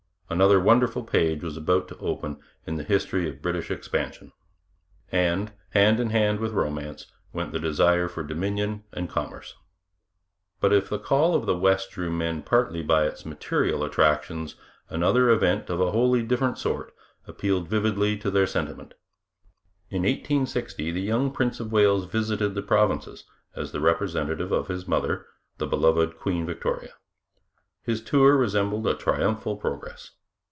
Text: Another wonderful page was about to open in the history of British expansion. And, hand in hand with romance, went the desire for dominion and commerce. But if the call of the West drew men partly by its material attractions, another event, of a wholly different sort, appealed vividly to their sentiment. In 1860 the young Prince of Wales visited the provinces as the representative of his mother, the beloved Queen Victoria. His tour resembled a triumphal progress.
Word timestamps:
Another 0.31 0.61
wonderful 0.61 1.03
page 1.03 1.43
was 1.43 1.57
about 1.57 1.89
to 1.89 1.97
open 1.97 2.39
in 2.65 2.75
the 2.77 2.85
history 2.85 3.27
of 3.27 3.41
British 3.41 3.69
expansion. 3.69 4.31
And, 5.11 5.51
hand 5.71 5.99
in 5.99 6.11
hand 6.11 6.39
with 6.39 6.53
romance, 6.53 7.05
went 7.33 7.51
the 7.51 7.59
desire 7.59 8.07
for 8.07 8.23
dominion 8.23 8.85
and 8.93 9.09
commerce. 9.09 9.55
But 10.61 10.71
if 10.71 10.87
the 10.87 10.99
call 10.99 11.35
of 11.35 11.45
the 11.45 11.57
West 11.57 11.91
drew 11.91 12.09
men 12.09 12.43
partly 12.43 12.81
by 12.81 13.07
its 13.07 13.25
material 13.25 13.83
attractions, 13.83 14.55
another 14.89 15.29
event, 15.29 15.69
of 15.69 15.81
a 15.81 15.91
wholly 15.91 16.23
different 16.23 16.57
sort, 16.57 16.93
appealed 17.27 17.67
vividly 17.67 18.15
to 18.19 18.31
their 18.31 18.47
sentiment. 18.47 18.93
In 19.89 20.03
1860 20.03 20.91
the 20.91 21.01
young 21.01 21.31
Prince 21.31 21.59
of 21.59 21.73
Wales 21.73 22.05
visited 22.05 22.55
the 22.55 22.61
provinces 22.61 23.25
as 23.53 23.73
the 23.73 23.81
representative 23.81 24.53
of 24.53 24.69
his 24.69 24.87
mother, 24.87 25.25
the 25.57 25.67
beloved 25.67 26.17
Queen 26.17 26.45
Victoria. 26.45 26.93
His 27.83 28.01
tour 28.01 28.37
resembled 28.37 28.87
a 28.87 28.93
triumphal 28.95 29.57
progress. 29.57 30.11